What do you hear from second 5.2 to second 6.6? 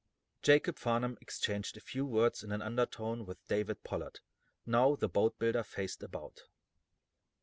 builder faced about.